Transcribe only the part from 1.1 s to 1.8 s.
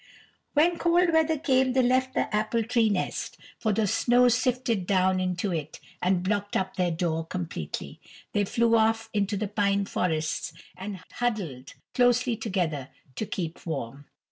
weather came